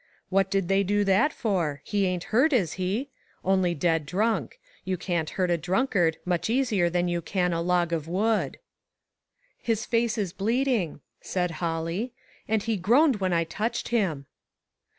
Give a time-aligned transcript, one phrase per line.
[0.15, 1.81] *' What did they do that for?
[1.83, 3.11] He ain't hurt, is he?
[3.45, 4.59] Only dead drunk.
[4.83, 6.19] You can't hurt a drunk ONE OF THE HOPELESS CASES.
[6.21, 6.31] 33!
[6.31, 8.57] ard much easier than you can a log of wood.""
[9.59, 12.13] His face is bleeding," said Holly,"
[12.49, 14.25] and he groaned when I touched him."